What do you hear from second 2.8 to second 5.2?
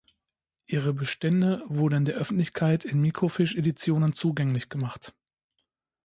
in Microfiche-Editionen zugänglich gemacht.